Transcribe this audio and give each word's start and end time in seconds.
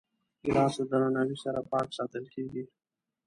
ګیلاس 0.43 0.73
له 0.79 0.85
درناوي 0.91 1.37
سره 1.43 1.67
پاک 1.71 1.87
ساتل 1.97 2.25
کېږي. 2.33 2.63